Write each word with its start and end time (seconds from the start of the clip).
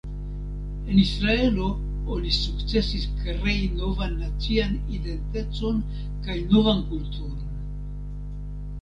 En 0.87 0.95
Israelo 1.07 1.67
oni 2.15 2.31
sukcesis 2.45 3.05
krei 3.25 3.61
novan 3.83 4.17
nacian 4.23 4.73
identecon 4.97 5.87
kaj 6.27 6.41
novan 6.51 6.87
kulturon. 6.91 7.41